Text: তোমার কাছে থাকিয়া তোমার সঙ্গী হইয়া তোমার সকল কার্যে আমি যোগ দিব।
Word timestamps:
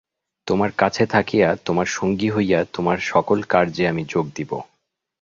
তোমার 0.47 0.71
কাছে 0.77 1.03
থাকিয়া 1.05 1.49
তোমার 1.65 1.87
সঙ্গী 1.91 2.29
হইয়া 2.29 2.59
তোমার 2.73 2.97
সকল 3.03 3.37
কার্যে 3.43 3.83
আমি 3.87 4.03
যোগ 4.09 4.25
দিব। 4.35 4.51